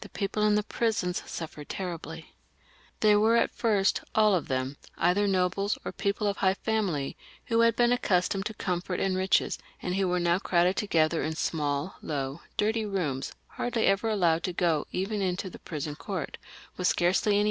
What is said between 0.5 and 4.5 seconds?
the prisons suffered terribly; they were at first, all of